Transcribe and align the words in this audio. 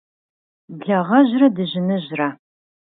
Благъэжьрэ 0.79 1.47
дыжьыныжьрэ. 1.55 2.29